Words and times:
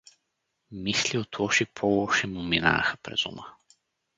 Мисли 0.71 1.17
от 1.19 1.39
лоши 1.39 1.65
по-лоши 1.65 2.27
му 2.27 2.41
минуваха 2.43 2.97
през 3.03 3.25
ума. 3.25 3.55